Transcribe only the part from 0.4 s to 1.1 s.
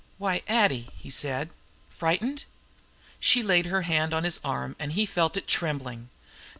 Addie,"